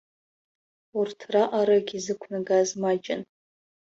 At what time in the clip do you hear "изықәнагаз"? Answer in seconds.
1.97-2.69